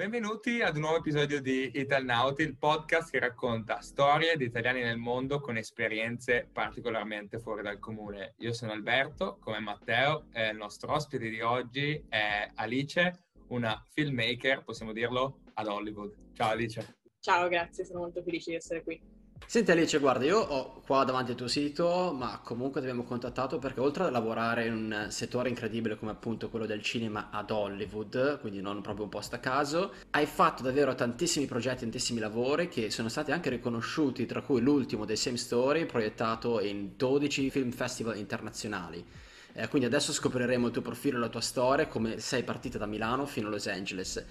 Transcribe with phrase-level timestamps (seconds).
[0.00, 4.96] Benvenuti ad un nuovo episodio di Italnauti, il podcast che racconta storie di italiani nel
[4.96, 8.32] mondo con esperienze particolarmente fuori dal comune.
[8.38, 14.64] Io sono Alberto, come Matteo, e il nostro ospite di oggi è Alice, una filmmaker,
[14.64, 16.14] possiamo dirlo, ad Hollywood.
[16.32, 16.96] Ciao Alice.
[17.20, 18.98] Ciao, grazie, sono molto felice di essere qui.
[19.46, 23.58] Senti Alice, guarda, io ho qua davanti il tuo sito, ma comunque ti abbiamo contattato
[23.58, 28.38] perché oltre a lavorare in un settore incredibile come appunto quello del cinema ad Hollywood,
[28.40, 32.90] quindi non proprio un posto a caso, hai fatto davvero tantissimi progetti, tantissimi lavori che
[32.90, 38.18] sono stati anche riconosciuti, tra cui l'ultimo dei Same Story, proiettato in 12 film festival
[38.18, 39.04] internazionali.
[39.52, 42.86] Eh, quindi adesso scopriremo il tuo profilo e la tua storia, come sei partita da
[42.86, 44.24] Milano fino a Los Angeles.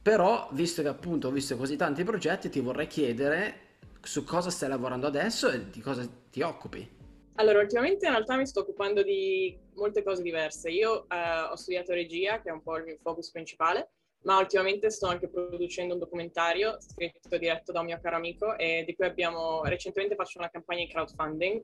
[0.00, 3.63] Però, visto che appunto ho visto così tanti progetti, ti vorrei chiedere
[4.04, 7.02] su cosa stai lavorando adesso e di cosa ti occupi?
[7.36, 10.70] Allora, ultimamente in realtà mi sto occupando di molte cose diverse.
[10.70, 13.90] Io eh, ho studiato regia, che è un po' il mio focus principale,
[14.22, 18.84] ma ultimamente sto anche producendo un documentario scritto diretto da un mio caro amico e
[18.86, 21.62] di cui abbiamo recentemente fatto una campagna in crowdfunding.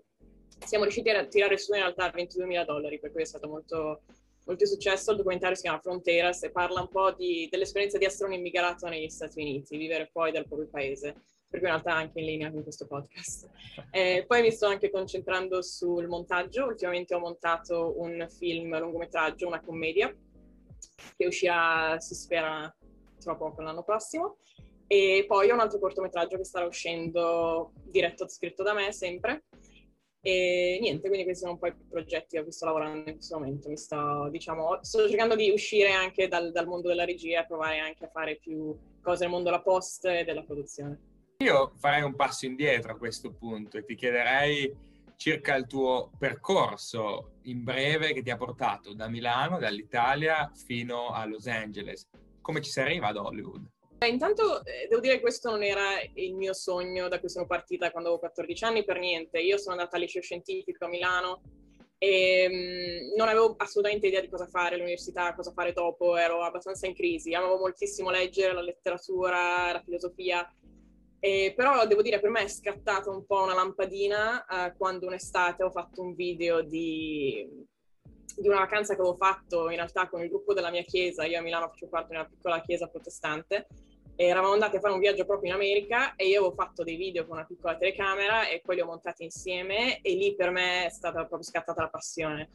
[0.64, 4.03] Siamo riusciti a tirare su in realtà 22 mila dollari, per cui è stato molto,
[4.47, 5.12] molto successo.
[5.12, 8.89] Il documentario si chiama Fronteras e parla un po' di, dell'esperienza di essere un immigrato
[8.89, 11.14] negli Stati Uniti, vivere fuori dal proprio paese
[11.51, 13.48] per cui in realtà anche in linea con questo podcast.
[13.93, 19.61] Eh, poi mi sto anche concentrando sul montaggio, ultimamente ho montato un film lungometraggio, una
[19.61, 20.15] commedia,
[21.17, 22.73] che uscirà, si spera,
[23.19, 24.37] tra poco l'anno prossimo,
[24.87, 29.45] e poi ho un altro cortometraggio che starà uscendo diretto scritto da me sempre,
[30.23, 33.39] e niente, quindi questi sono un po' i progetti a cui sto lavorando in questo
[33.39, 33.69] momento.
[33.70, 37.79] Mi sto, diciamo, sto cercando di uscire anche dal, dal mondo della regia e provare
[37.79, 41.09] anche a fare più cose nel mondo della post e della produzione.
[41.42, 44.77] Io farei un passo indietro a questo punto e ti chiederei
[45.16, 51.24] circa il tuo percorso in breve che ti ha portato da Milano, dall'Italia, fino a
[51.24, 52.11] Los Angeles.
[52.42, 53.64] Come ci si arriva ad Hollywood?
[54.06, 57.91] Intanto eh, devo dire che questo non era il mio sogno da cui sono partita
[57.91, 59.38] quando avevo 14 anni, per niente.
[59.38, 61.40] Io sono andata al liceo scientifico a Milano
[61.96, 66.86] e mh, non avevo assolutamente idea di cosa fare all'università, cosa fare dopo, ero abbastanza
[66.86, 67.33] in crisi.
[67.33, 70.46] Amavo moltissimo leggere la letteratura, la filosofia
[71.20, 75.63] eh, però devo dire, per me è scattata un po' una lampadina eh, quando un'estate
[75.63, 77.47] ho fatto un video di,
[78.36, 81.27] di, una vacanza che avevo fatto in realtà con il gruppo della mia chiesa.
[81.27, 83.67] Io a Milano faccio parte di una piccola chiesa protestante.
[84.17, 86.97] E eravamo andati a fare un viaggio proprio in America e io avevo fatto dei
[86.97, 90.86] video con una piccola telecamera e poi li ho montati insieme e lì per me
[90.86, 92.51] è stata proprio scattata la passione.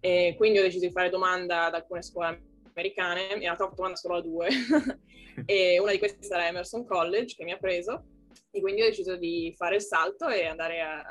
[0.00, 2.42] E quindi ho deciso di fare domanda ad alcune scuole
[2.74, 4.48] americane, in realtà ho fatto domanda solo a due,
[5.46, 8.04] e una di queste era Emerson College che mi ha preso
[8.50, 11.02] e quindi ho deciso di fare il salto e andare a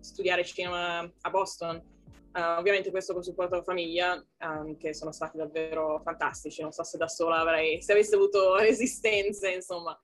[0.00, 1.98] studiare cinema a Boston.
[2.32, 6.62] Uh, ovviamente questo con supporto della famiglia, um, che sono stati davvero fantastici.
[6.62, 9.98] Non so se da sola avrei, se avessi avuto resistenze, insomma.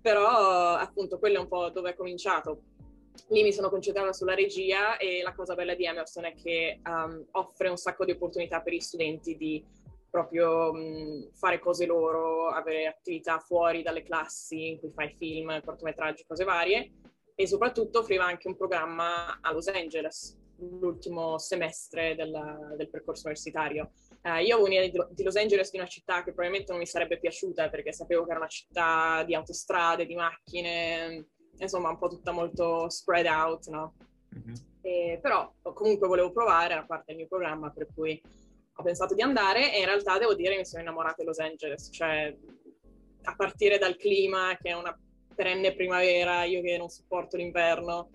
[0.00, 2.62] Però appunto quello è un po' dove è cominciato.
[3.28, 7.24] Lì mi sono concentrata sulla regia e la cosa bella di Emerson è che um,
[7.32, 9.64] offre un sacco di opportunità per gli studenti di
[10.12, 16.26] proprio mh, fare cose loro, avere attività fuori dalle classi in cui fai film, cortometraggi,
[16.28, 16.92] cose varie
[17.34, 22.30] e soprattutto offriva anche un programma a Los Angeles l'ultimo semestre del,
[22.76, 23.92] del percorso universitario.
[24.22, 27.18] Uh, io avevo un'idea di Los Angeles di una città che probabilmente non mi sarebbe
[27.18, 32.32] piaciuta perché sapevo che era una città di autostrade, di macchine, insomma un po' tutta
[32.32, 33.94] molto spread out, no?
[34.36, 34.54] Mm-hmm.
[34.82, 38.20] E, però comunque volevo provare, era parte del mio programma, per cui
[38.74, 41.90] ho pensato di andare e in realtà devo dire mi sono innamorata di Los Angeles,
[41.92, 42.34] cioè
[43.24, 44.96] a partire dal clima che è una
[45.34, 48.10] perenne primavera, io che non sopporto l'inverno,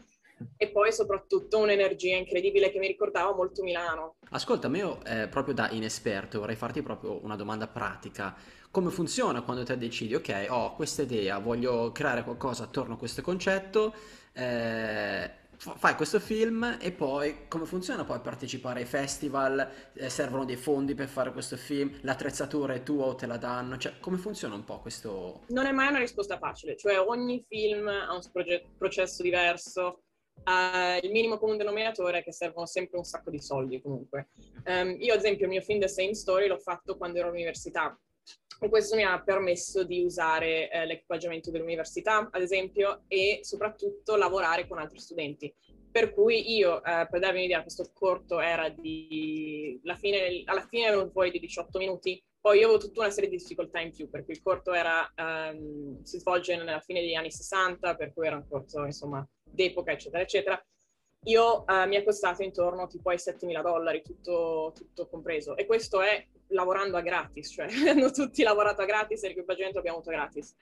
[0.55, 4.15] e poi soprattutto un'energia incredibile che mi ricordava molto Milano.
[4.29, 8.35] Ascolta, io eh, proprio da inesperto vorrei farti proprio una domanda pratica.
[8.69, 13.21] Come funziona quando te decidi, ok, ho questa idea, voglio creare qualcosa attorno a questo
[13.21, 13.93] concetto,
[14.33, 19.69] eh, fai questo film e poi come funziona poi partecipare ai festival?
[19.93, 21.91] Eh, servono dei fondi per fare questo film?
[22.01, 23.77] L'attrezzatura è tua o te la danno?
[23.77, 25.41] Cioè, come funziona un po' questo?
[25.47, 30.01] Non è mai una risposta facile, cioè ogni film ha un proget- processo diverso.
[30.37, 34.29] Uh, il minimo comune denominatore è che servono sempre un sacco di soldi comunque.
[34.65, 37.99] Um, io ad esempio il mio film The Same Story l'ho fatto quando ero all'università
[38.59, 44.67] e questo mi ha permesso di usare eh, l'equipaggiamento dell'università, ad esempio, e soprattutto lavorare
[44.67, 45.53] con altri studenti.
[45.91, 49.79] Per cui io, eh, per darvi un'idea, questo corto era di...
[49.97, 53.37] Fine, alla fine erano fuori di 18 minuti, poi io avevo tutta una serie di
[53.37, 57.95] difficoltà in più, perché il corto era, um, si svolge nella fine degli anni 60,
[57.95, 60.65] per cui era un corto, insomma, d'epoca, eccetera, eccetera.
[61.25, 65.57] Io uh, mi è costato intorno tipo ai 7.000 dollari, tutto, tutto compreso.
[65.57, 69.97] E questo è lavorando a gratis, cioè hanno tutti lavorato a gratis e l'equipaggiamento abbiamo
[69.97, 70.55] avuto gratis.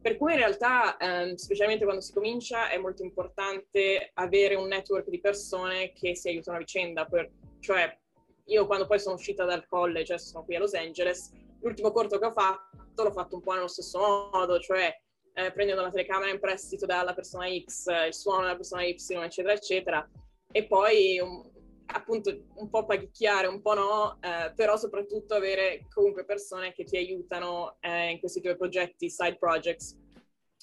[0.00, 5.08] Per cui in realtà, ehm, specialmente quando si comincia, è molto importante avere un network
[5.08, 7.06] di persone che si aiutano a vicenda.
[7.06, 7.28] Per,
[7.58, 7.98] cioè,
[8.44, 12.18] io quando poi sono uscita dal college, adesso sono qui a Los Angeles, l'ultimo corto
[12.18, 14.96] che ho fatto l'ho fatto un po' nello stesso modo, cioè
[15.32, 19.52] eh, prendendo la telecamera in prestito dalla persona X, il suono della persona Y, eccetera,
[19.52, 20.10] eccetera,
[20.50, 21.42] e poi un,
[21.86, 26.96] appunto un po' pagicchiare, un po' no, eh, però soprattutto avere comunque persone che ti
[26.96, 29.96] aiutano eh, in questi tuoi progetti, side projects,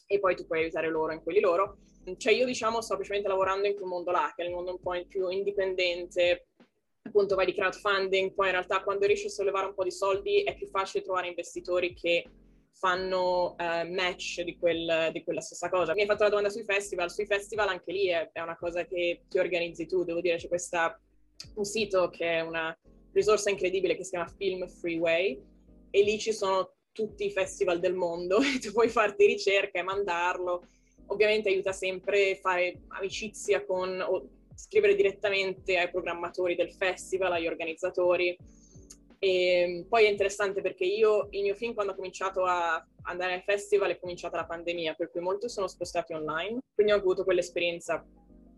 [0.05, 1.77] e poi tu puoi aiutare loro in quelli loro.
[2.17, 4.79] Cioè io diciamo sto semplicemente lavorando in quel mondo là, che è il mondo un
[4.79, 6.47] po' più indipendente,
[7.01, 10.43] appunto vai di crowdfunding, poi in realtà quando riesci a sollevare un po' di soldi
[10.43, 12.25] è più facile trovare investitori che
[12.71, 15.93] fanno uh, match di, quel, di, quella stessa cosa.
[15.93, 18.85] Mi hai fatto la domanda sui festival, sui festival anche lì è, è una cosa
[18.85, 20.99] che ti organizzi tu, devo dire c'è questa
[21.55, 22.77] un sito che è una
[23.11, 25.41] risorsa incredibile che si chiama Film Freeway
[25.89, 29.83] e lì ci sono tutti i festival del mondo e tu puoi farti ricerca e
[29.83, 30.67] mandarlo.
[31.07, 37.47] Ovviamente aiuta sempre a fare amicizia con o scrivere direttamente ai programmatori del festival, agli
[37.47, 38.37] organizzatori.
[39.19, 43.43] E poi è interessante perché io, il mio film, quando ho cominciato a andare al
[43.43, 46.59] festival, è cominciata la pandemia, per cui molti sono spostati online.
[46.73, 48.05] Quindi ho avuto quell'esperienza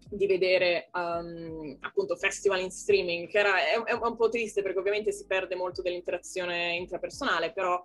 [0.10, 4.80] di vedere um, appunto festival in streaming, che era, è, è, un po' triste perché
[4.80, 7.84] ovviamente si perde molto dell'interazione intrapersonale, però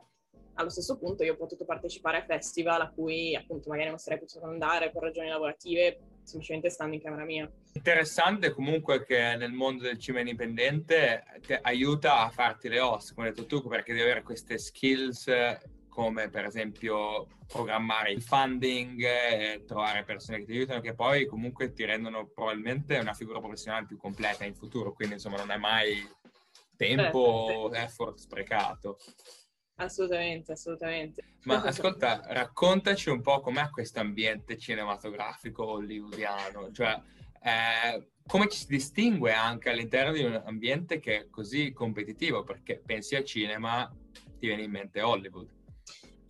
[0.55, 4.19] allo stesso punto io ho potuto partecipare a festival a cui appunto magari non sarei
[4.19, 7.51] potuto andare per ragioni lavorative, semplicemente stando in camera mia.
[7.73, 13.29] Interessante comunque che nel mondo del cinema indipendente ti aiuta a farti le ossa, come
[13.29, 15.29] hai detto tu, perché devi avere queste skills
[16.01, 21.75] come per esempio programmare il funding, e trovare persone che ti aiutano, che poi comunque
[21.75, 26.03] ti rendono probabilmente una figura professionale più completa in futuro, quindi insomma non è mai
[26.75, 28.97] tempo, o effort sprecato.
[29.75, 31.35] Assolutamente, assolutamente.
[31.45, 36.99] Ma ascolta, raccontaci un po' com'è questo ambiente cinematografico hollywoodiano, cioè
[37.43, 42.81] eh, come ci si distingue anche all'interno di un ambiente che è così competitivo, perché
[42.85, 43.87] pensi al cinema,
[44.39, 45.59] ti viene in mente Hollywood.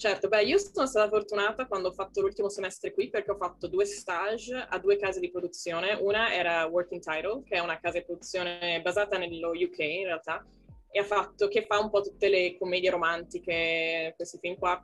[0.00, 3.69] Certo, beh, io sono stata fortunata quando ho fatto l'ultimo semestre qui perché ho fatto
[3.69, 5.93] due stage a due case di produzione.
[5.93, 10.43] Una era Working Title, che è una casa di produzione basata nello UK in realtà,
[10.91, 14.82] e fatto, che fa un po' tutte le commedie romantiche, questi film qua.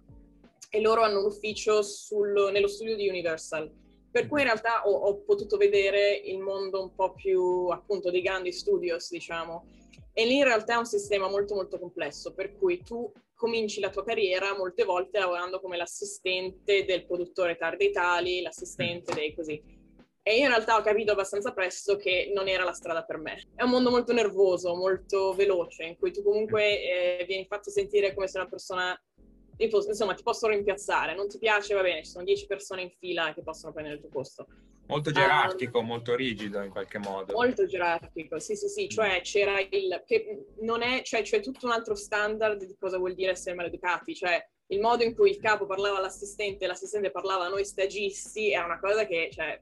[0.68, 3.72] E loro hanno un ufficio sul, nello studio di Universal.
[4.10, 8.20] Per cui in realtà ho, ho potuto vedere il mondo un po' più appunto dei
[8.20, 9.64] grandi studios, diciamo.
[10.18, 13.90] E lì in realtà è un sistema molto molto complesso, per cui tu cominci la
[13.90, 19.62] tua carriera molte volte lavorando come l'assistente del produttore tardi Italy, l'assistente dei così.
[20.22, 23.46] E io in realtà ho capito abbastanza presto che non era la strada per me.
[23.54, 28.14] È un mondo molto nervoso, molto veloce, in cui tu comunque eh, vieni fatto sentire
[28.14, 28.98] come se una persona
[29.58, 33.32] insomma, ti possono rimpiazzare, non ti piace, va bene, ci sono dieci persone in fila
[33.34, 34.46] che possono prendere il tuo posto.
[34.86, 37.32] Molto gerarchico, um, molto rigido in qualche modo.
[37.32, 38.88] Molto gerarchico, sì, sì, sì, mm.
[38.88, 40.02] cioè c'era il...
[40.06, 44.14] che non è, cioè c'è tutto un altro standard di cosa vuol dire essere maleducati,
[44.14, 48.50] cioè il modo in cui il capo parlava all'assistente e l'assistente parlava a noi stagisti
[48.50, 49.60] è una cosa che, cioè,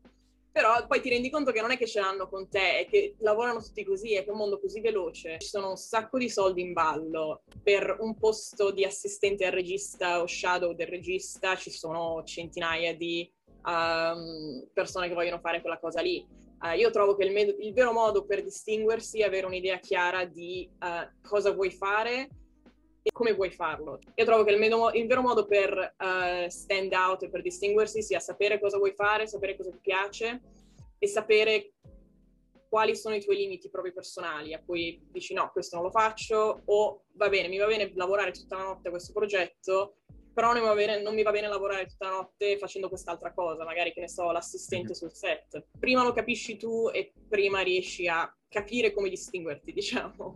[0.55, 3.17] però poi ti rendi conto che non è che ce l'hanno con te, è che
[3.19, 5.39] lavorano tutti così, è che è un mondo così veloce.
[5.41, 7.43] Ci sono un sacco di soldi in ballo.
[7.61, 13.29] Per un posto di assistente al regista o shadow del regista ci sono centinaia di
[13.65, 16.25] um, persone che vogliono fare quella cosa lì.
[16.61, 20.25] Uh, io trovo che il, med- il, vero modo per distinguersi è avere un'idea chiara
[20.25, 22.29] di uh, cosa vuoi fare
[23.07, 23.99] e come vuoi farlo.
[24.15, 28.03] Io trovo che il, medo- il vero modo per uh, stand out e per distinguersi
[28.03, 30.41] sia sapere cosa vuoi fare, sapere cosa ti piace
[30.99, 31.75] e sapere
[32.67, 36.63] quali sono i tuoi limiti propri personali, a cui dici no, questo non lo faccio,
[36.65, 39.99] o va bene, mi va bene lavorare tutta la notte a questo progetto,
[40.33, 43.65] però non mi, va bene, mi va bene lavorare tutta la notte facendo quest'altra cosa,
[43.65, 45.67] magari che ne so, l'assistente sul set.
[45.79, 50.35] Prima lo capisci tu e prima riesci a capire come distinguerti, diciamo.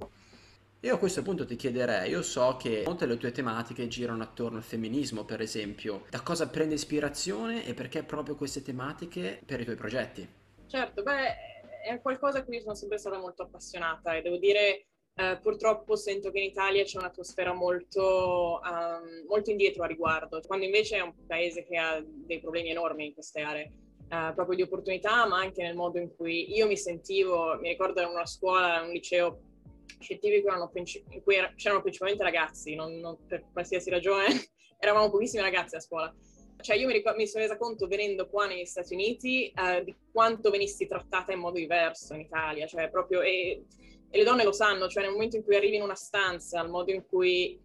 [0.82, 4.58] Io a questo punto ti chiederei, io so che molte delle tue tematiche girano attorno
[4.58, 6.04] al femminismo, per esempio.
[6.08, 10.28] Da cosa prende ispirazione e perché proprio queste tematiche per i tuoi progetti?
[10.68, 15.40] Certo, beh, è qualcosa a cui sono sempre stata molto appassionata e devo dire eh,
[15.42, 20.98] purtroppo sento che in Italia c'è un'atmosfera molto, um, molto indietro a riguardo, quando invece
[20.98, 23.72] è un paese che ha dei problemi enormi in queste aree.
[24.08, 28.00] Uh, proprio di opportunità, ma anche nel modo in cui io mi sentivo, mi ricordo
[28.00, 29.47] in una scuola, un liceo
[29.98, 30.48] scientifico
[31.10, 34.26] in cui era, c'erano principalmente ragazzi, non, non per qualsiasi ragione,
[34.78, 36.14] eravamo pochissimi ragazzi a scuola.
[36.60, 39.94] Cioè io mi, ric- mi, sono resa conto venendo qua negli Stati Uniti uh, di
[40.10, 43.22] quanto venissi trattata in modo diverso in Italia, cioè proprio...
[43.22, 43.64] E,
[44.10, 46.70] e le donne lo sanno, cioè nel momento in cui arrivi in una stanza, il
[46.70, 47.60] modo in cui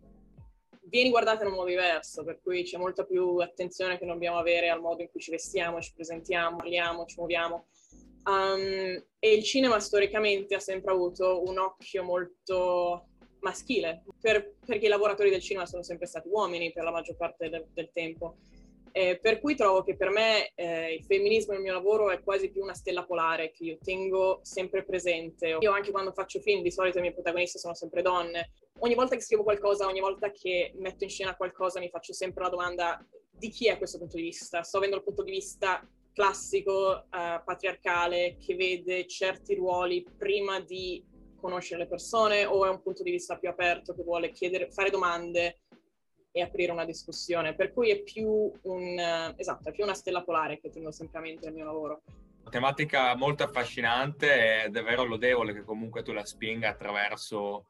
[0.85, 4.69] vieni guardata in un modo diverso, per cui c'è molta più attenzione che dobbiamo avere
[4.69, 7.67] al modo in cui ci vestiamo, ci presentiamo, parliamo, ci muoviamo.
[8.25, 13.07] Um, e il cinema storicamente ha sempre avuto un occhio molto
[13.39, 17.49] maschile, per, perché i lavoratori del cinema sono sempre stati uomini per la maggior parte
[17.49, 18.37] del, del tempo.
[18.95, 22.51] Eh, per cui trovo che per me eh, il femminismo nel mio lavoro è quasi
[22.51, 25.57] più una stella polare che io tengo sempre presente.
[25.59, 28.51] Io anche quando faccio film, di solito i miei protagonisti sono sempre donne.
[28.79, 32.43] Ogni volta che scrivo qualcosa, ogni volta che metto in scena qualcosa, mi faccio sempre
[32.43, 34.61] la domanda di chi è questo punto di vista?
[34.61, 41.03] Sto avendo il punto di vista classico, eh, patriarcale, che vede certi ruoli prima di
[41.35, 44.89] conoscere le persone o è un punto di vista più aperto che vuole chiedere, fare
[44.89, 45.59] domande
[46.31, 47.53] e aprire una discussione.
[47.53, 51.21] Per cui è più, un, esatto, è più una stella polare che tengo sempre a
[51.21, 52.01] mente nel mio lavoro.
[52.41, 57.67] Una tematica molto affascinante è davvero lodevole che comunque tu la spinga attraverso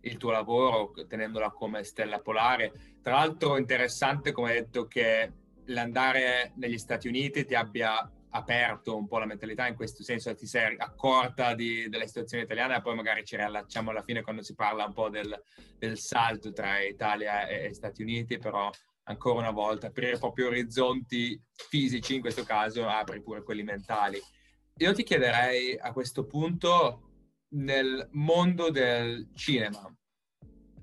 [0.00, 2.72] il tuo lavoro, tenendola come stella polare.
[3.02, 5.32] Tra l'altro interessante, come hai detto, che
[5.66, 10.46] l'andare negli Stati Uniti ti abbia aperto un po' la mentalità, in questo senso ti
[10.46, 14.54] sei accorta di, della situazione italiana e poi magari ci riallacciamo alla fine quando si
[14.54, 15.42] parla un po' del,
[15.78, 18.70] del salto tra Italia e, e, Stati Uniti, però
[19.04, 24.20] ancora una volta aprire proprio orizzonti fisici, in questo caso apri pure quelli mentali.
[24.78, 27.02] Io ti chiederei a questo punto,
[27.48, 29.90] nel mondo del cinema,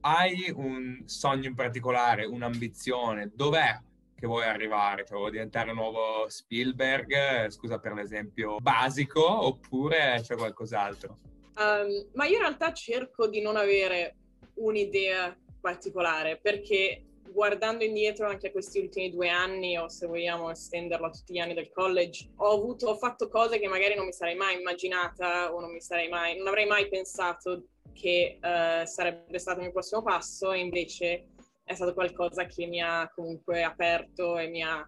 [0.01, 3.31] hai un sogno in particolare, un'ambizione?
[3.33, 3.79] Dov'è
[4.24, 5.03] che vuoi arrivare?
[5.06, 11.18] Cioè, vuoi diventare un nuovo Spielberg, scusa per l'esempio basico, oppure c'è qualcos'altro?
[11.58, 14.15] Um, ma io in realtà cerco di non avere
[14.56, 17.03] un'idea particolare, perché
[17.34, 21.39] guardando indietro anche a questi ultimi due anni, o se vogliamo estenderlo a tutti gli
[21.39, 25.53] anni del college, ho, avuto, ho fatto cose che magari non mi sarei mai immaginata
[25.53, 29.74] o non mi sarei mai, non avrei mai pensato che uh, sarebbe stato il mio
[29.74, 31.25] prossimo passo, e invece
[31.63, 34.88] è stato qualcosa che mi ha comunque aperto e mi ha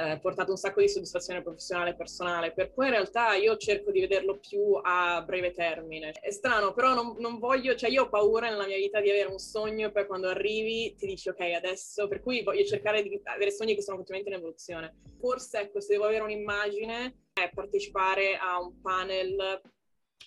[0.00, 3.90] eh, portato un sacco di soddisfazione professionale e personale, per cui in realtà io cerco
[3.90, 6.12] di vederlo più a breve termine.
[6.12, 9.28] È strano, però non, non, voglio, cioè io ho paura nella mia vita di avere
[9.28, 13.20] un sogno e poi quando arrivi ti dici ok adesso, per cui voglio cercare di
[13.24, 14.94] avere sogni che sono completamente in evoluzione.
[15.18, 19.60] Forse ecco, se devo avere un'immagine, è partecipare a un panel,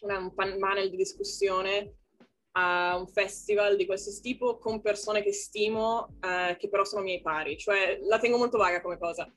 [0.01, 1.95] un panel di discussione
[2.53, 7.21] a un festival di questo tipo con persone che stimo, eh, che però sono miei
[7.21, 9.31] pari, cioè la tengo molto vaga come cosa.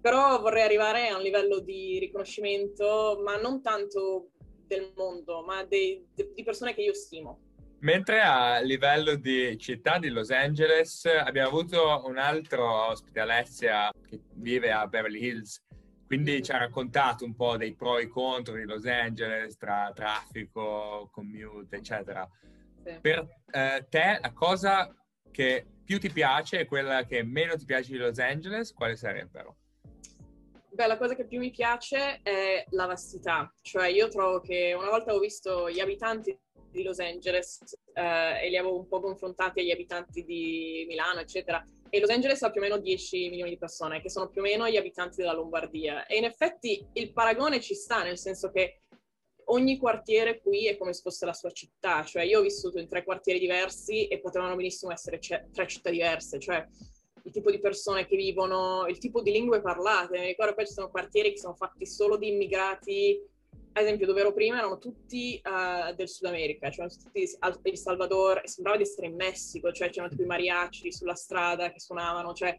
[0.00, 4.30] Però vorrei arrivare a un livello di riconoscimento, ma non tanto
[4.66, 7.50] del mondo, ma dei, di persone che io stimo.
[7.80, 14.20] Mentre a livello di città di Los Angeles abbiamo avuto un altro ospite, Alessia, che
[14.34, 15.60] vive a Beverly Hills,
[16.06, 16.42] quindi mm.
[16.42, 21.76] ci ha raccontato un po' dei pro e contro di Los Angeles tra traffico, commute,
[21.76, 22.28] eccetera.
[22.82, 24.94] Per eh, te la cosa
[25.30, 29.56] che più ti piace e quella che meno ti piace di Los Angeles, quali sarebbero?
[30.70, 34.88] Beh, la cosa che più mi piace è la vastità, cioè io trovo che una
[34.88, 36.38] volta ho visto gli abitanti
[36.70, 37.60] di Los Angeles
[37.92, 42.42] eh, e li avevo un po' confrontati agli abitanti di Milano, eccetera, e Los Angeles
[42.42, 45.16] ha più o meno 10 milioni di persone, che sono più o meno gli abitanti
[45.16, 46.06] della Lombardia.
[46.06, 48.81] E in effetti il paragone ci sta, nel senso che
[49.52, 52.88] ogni quartiere qui è come se fosse la sua città, cioè io ho vissuto in
[52.88, 56.66] tre quartieri diversi e potevano benissimo essere c- tre città diverse, cioè
[57.24, 60.18] il tipo di persone che vivono, il tipo di lingue parlate.
[60.18, 63.20] Mi ricordo poi ci sono quartieri che sono fatti solo di immigrati,
[63.74, 67.22] ad esempio dove ero prima erano tutti uh, del Sud America, cioè tutti
[67.62, 71.70] El Salvador, e sembrava di essere in Messico, cioè c'erano tipo i mariachi sulla strada
[71.70, 72.58] che suonavano, cioè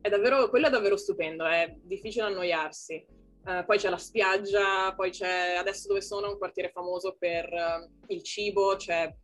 [0.00, 3.24] è davvero, quello è davvero stupendo, è difficile annoiarsi.
[3.46, 8.12] Uh, poi c'è la spiaggia, poi c'è adesso dove sono un quartiere famoso per uh,
[8.12, 9.14] il cibo, c'è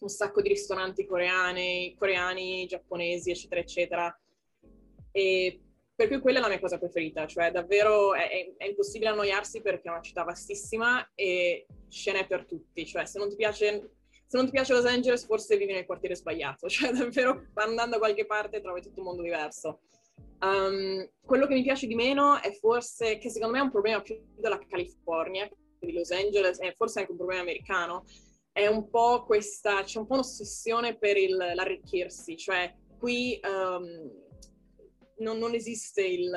[0.00, 4.20] un sacco di ristoranti coreani, coreani, giapponesi, eccetera, eccetera.
[5.12, 5.60] E
[5.94, 9.60] per cui quella è la mia cosa preferita, cioè davvero è, è, è impossibile annoiarsi
[9.60, 13.90] perché è una città vastissima e ce n'è per tutti, cioè se non ti piace
[14.30, 17.98] se non ti piace Los Angeles forse vivi nel quartiere sbagliato, cioè davvero andando da
[17.98, 19.80] qualche parte trovi tutto un mondo diverso.
[20.40, 24.00] Um, quello che mi piace di meno è forse, che secondo me è un problema
[24.00, 25.48] più della California,
[25.78, 28.04] di Los Angeles, e forse anche un problema americano,
[28.52, 34.10] è un po' questa, c'è un po' un'ossessione per il, l'arricchirsi, cioè qui um,
[35.18, 36.30] non, non, esiste il,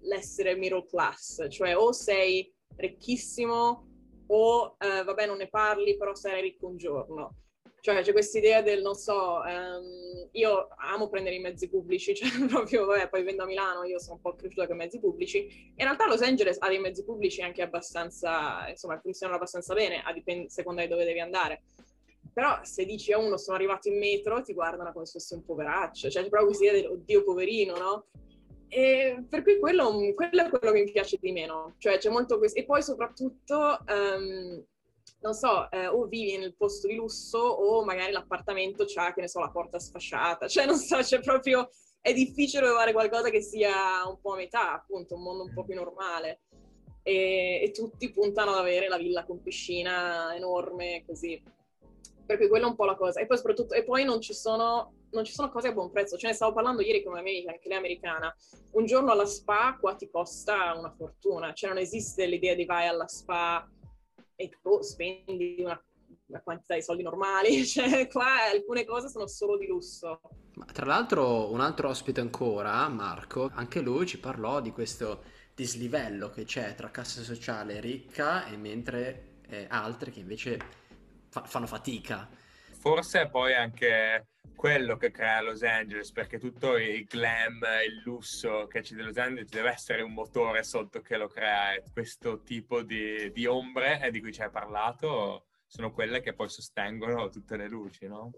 [0.00, 3.86] l'essere middle class, cioè o sei ricchissimo
[4.26, 7.34] o uh, vabbè non ne parli però sarai ricco un giorno.
[7.80, 12.28] Cioè c'è questa idea del, non so, um, io amo prendere i mezzi pubblici, cioè
[12.46, 15.72] proprio, vabbè, poi vendo a Milano, io sono un po' cresciuta con i mezzi pubblici.
[15.76, 20.12] In realtà Los Angeles ha dei mezzi pubblici anche abbastanza, insomma, funzionano abbastanza bene, a
[20.12, 21.62] dipend- seconda di dove devi andare.
[22.32, 25.44] però se dici a uno sono arrivato in metro, ti guardano come se fosse un
[25.44, 28.06] poveraccio, cioè c'è proprio questa idea del oddio poverino, no?
[28.68, 32.38] E per cui quello, quello, è quello che mi piace di meno, cioè c'è molto
[32.38, 32.58] questo.
[32.58, 34.62] E poi soprattutto, um,
[35.20, 39.28] non so, eh, o vivi nel posto di lusso o magari l'appartamento c'ha, che ne
[39.28, 41.70] so, la porta sfasciata, cioè non so, c'è proprio,
[42.00, 45.64] è difficile trovare qualcosa che sia un po' a metà, appunto, un mondo un po'
[45.64, 46.40] più normale.
[47.02, 51.42] E, e tutti puntano ad avere la villa con piscina enorme, così.
[52.26, 53.20] Perché quella è un po' la cosa.
[53.20, 56.18] E poi soprattutto, e poi non ci sono non ci sono cose a buon prezzo.
[56.18, 58.34] Ce ne stavo parlando ieri con un'amica, anche lei americana.
[58.72, 61.52] Un giorno alla spa qua ti costa una fortuna.
[61.52, 63.66] Cioè non esiste l'idea di vai alla spa
[64.40, 65.82] e tu spendi una,
[66.26, 67.64] una quantità di soldi normali.
[67.66, 70.20] Cioè qua alcune cose sono solo di lusso.
[70.54, 75.22] Ma tra l'altro un altro ospite ancora, Marco, anche lui ci parlò di questo
[75.54, 80.58] dislivello che c'è tra cassa sociale ricca e mentre eh, altre che invece
[81.28, 82.28] fa- fanno fatica.
[82.78, 88.80] Forse poi anche quello che crea Los Angeles, perché tutto il glam, il lusso che
[88.80, 92.82] c'è di Los Angeles deve essere un motore sotto che lo crea e questo tipo
[92.82, 97.56] di, di ombre eh, di cui ci hai parlato sono quelle che poi sostengono tutte
[97.56, 98.32] le luci, no?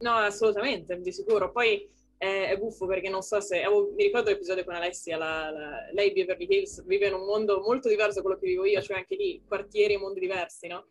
[0.00, 1.50] No, assolutamente, di sicuro.
[1.52, 1.88] Poi
[2.18, 3.62] è, è buffo perché non so se...
[3.62, 7.60] Avevo, mi ricordo l'episodio con Alessia, la, la, lei Beverly Hills vive in un mondo
[7.60, 10.88] molto diverso da quello che vivo io, cioè anche lì quartieri e mondi diversi, no?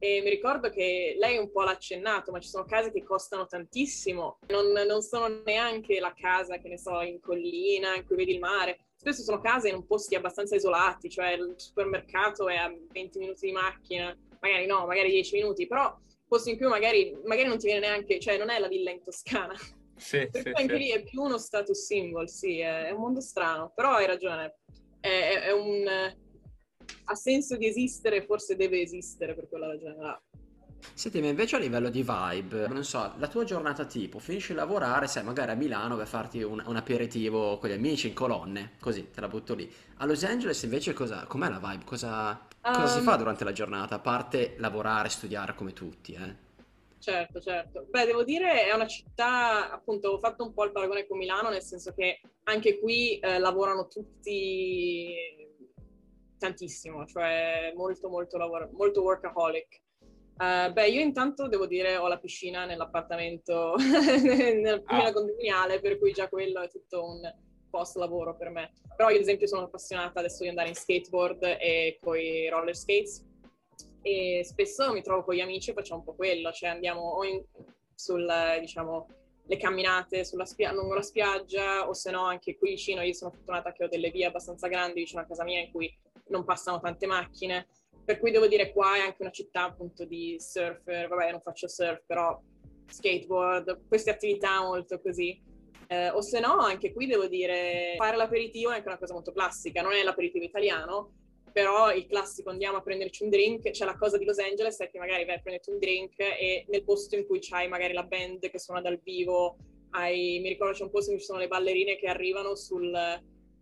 [0.00, 3.46] E mi ricordo che lei un po' l'ha accennato, ma ci sono case che costano
[3.46, 8.32] tantissimo, non, non, sono neanche la casa, che ne so, in collina, in cui vedi
[8.32, 8.78] il mare.
[8.94, 13.52] Spesso sono case in posti abbastanza isolati, cioè il supermercato è a 20 minuti di
[13.52, 15.96] macchina, magari no, magari 10 minuti, però
[16.28, 19.02] posti in cui magari, magari non ti viene neanche, cioè non è la villa in
[19.02, 19.54] Toscana.
[19.98, 20.78] Sì, per sì, cui anche sì.
[20.78, 24.58] lì è più uno status symbol, sì, è, è un mondo strano, però hai ragione,
[25.00, 25.84] è, è un
[27.04, 30.22] ha senso di esistere, forse deve esistere per quella ragione là.
[30.94, 34.58] Senti, ma invece a livello di vibe, non so, la tua giornata tipo, finisci di
[34.58, 38.72] lavorare, sai, magari a Milano per farti un, un, aperitivo con gli amici in colonne,
[38.80, 39.70] così, te la butto lì.
[39.96, 41.84] A Los Angeles invece cosa, com'è la vibe?
[41.84, 46.46] Cosa, cosa um, si fa durante la giornata, a parte lavorare, studiare come tutti, eh?
[46.98, 47.86] Certo, certo.
[47.88, 51.48] Beh, devo dire, è una città, appunto, ho fatto un po' il paragone con Milano,
[51.48, 55.46] nel senso che anche qui eh, lavorano tutti
[56.38, 59.82] tantissimo, cioè molto molto lavoro, molto workaholic.
[60.38, 65.12] Uh, beh, io intanto devo dire ho la piscina nell'appartamento, nella piscina ah.
[65.12, 67.20] condominiale, per cui già quello è tutto un
[67.68, 68.72] post lavoro per me.
[68.96, 72.76] Però io ad esempio sono appassionata adesso di andare in skateboard e con i roller
[72.76, 73.26] skates
[74.02, 77.24] e spesso mi trovo con gli amici e facciamo un po' quello, cioè andiamo o
[77.24, 77.44] in,
[77.94, 78.26] sul,
[78.60, 79.06] diciamo,
[79.46, 83.72] le camminate spia- lungo la spiaggia o se no anche qui vicino, io sono fortunata
[83.72, 85.92] che ho delle vie abbastanza grandi vicino a casa mia in cui
[86.28, 87.66] non passano tante macchine,
[88.04, 91.68] per cui devo dire qua è anche una città appunto di surfer, vabbè non faccio
[91.68, 92.40] surf, però
[92.86, 95.40] skateboard, queste attività molto così.
[95.88, 99.32] Eh, o se no, anche qui devo dire, fare l'aperitivo è anche una cosa molto
[99.32, 101.12] classica, non è l'aperitivo italiano,
[101.52, 104.90] però il classico andiamo a prenderci un drink, cioè la cosa di Los Angeles è
[104.90, 108.04] che magari vai a prenderti un drink e nel posto in cui c'hai magari la
[108.04, 109.56] band che suona dal vivo,
[109.90, 112.90] hai, mi ricordo c'è un posto in cui ci sono le ballerine che arrivano sul,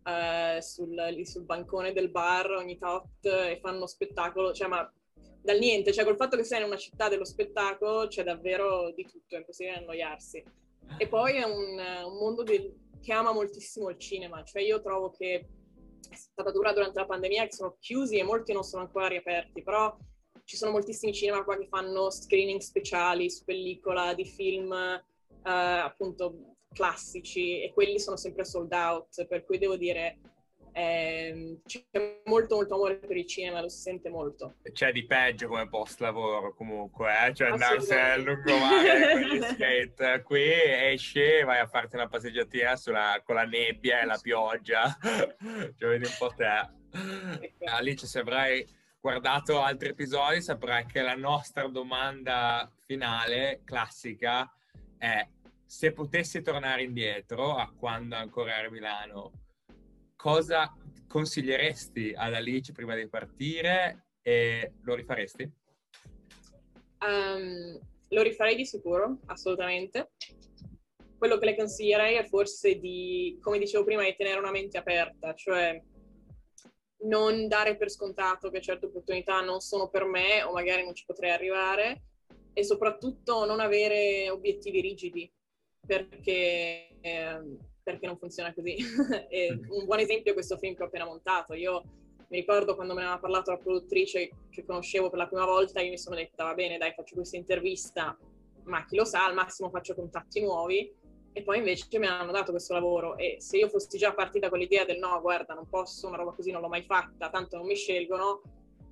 [0.06, 4.90] uh, sul, sul, bancone del bar ogni tot e fanno spettacolo, cioè ma
[5.42, 9.04] dal niente, cioè col fatto che sei in una città dello spettacolo c'è davvero di
[9.04, 10.42] tutto, è impossibile annoiarsi.
[10.98, 15.10] E poi è un, un mondo del, che ama moltissimo il cinema, cioè io trovo
[15.10, 15.48] che
[16.08, 19.62] è stata dura durante la pandemia che sono chiusi e molti non sono ancora riaperti,
[19.62, 19.96] però
[20.44, 25.04] ci sono moltissimi cinema qua che fanno screening speciali su pellicola di film eh,
[25.50, 30.18] appunto classici e quelli sono sempre sold out, per cui devo dire
[30.76, 34.56] eh, c'è molto molto amore per il cinema, lo si sente molto.
[34.72, 37.34] C'è di peggio come post lavoro comunque, eh?
[37.34, 43.22] cioè andarsene al lungomare con gli skate, qui esci vai a farti una passeggiatina sulla,
[43.24, 46.74] con la nebbia e la pioggia, cioè vedi un po' te.
[47.64, 48.66] Alice, se avrai
[49.00, 54.52] guardato altri episodi saprai che la nostra domanda finale, classica,
[54.98, 55.26] è
[55.66, 59.32] se potessi tornare indietro a quando ancora eri a Milano,
[60.14, 60.72] cosa
[61.08, 65.52] consiglieresti ad Alice prima di partire e lo rifaresti?
[67.00, 70.12] Um, lo rifarei di sicuro, assolutamente.
[71.18, 75.34] Quello che le consiglierei è forse di, come dicevo prima, di tenere una mente aperta,
[75.34, 75.82] cioè
[76.98, 81.04] non dare per scontato che certe opportunità non sono per me o magari non ci
[81.04, 82.02] potrei arrivare
[82.52, 85.30] e soprattutto non avere obiettivi rigidi
[85.86, 88.76] perché, eh, perché non funziona così.
[89.70, 91.54] un buon esempio è questo film che ho appena montato.
[91.54, 91.82] Io
[92.28, 95.80] Mi ricordo quando me ne aveva parlato la produttrice che conoscevo per la prima volta,
[95.80, 98.18] io mi sono detta va bene dai faccio questa intervista,
[98.64, 100.92] ma chi lo sa, al massimo faccio contatti nuovi
[101.36, 104.58] e poi invece mi hanno dato questo lavoro e se io fossi già partita con
[104.58, 107.66] l'idea del no, guarda, non posso, una roba così non l'ho mai fatta, tanto non
[107.66, 108.40] mi scelgono,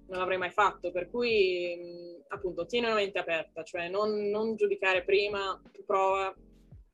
[0.09, 0.91] non l'avrei mai fatto.
[0.91, 6.35] Per cui, appunto, tieni una mente aperta, cioè non, non giudicare prima, prova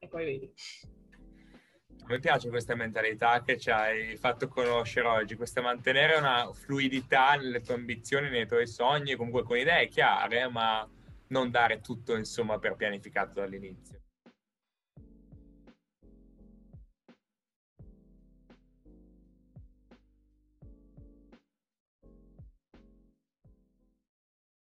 [0.00, 0.52] e poi vedi.
[2.06, 7.60] Mi piace questa mentalità che ci hai fatto conoscere oggi, questa mantenere una fluidità nelle
[7.60, 10.88] tue ambizioni, nei tuoi sogni, comunque con idee chiare, ma
[11.28, 13.99] non dare tutto insomma per pianificato dall'inizio.